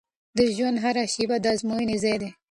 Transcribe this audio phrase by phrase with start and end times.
[0.37, 2.29] د ژوند هره شیبه د ازموینې ځای دی.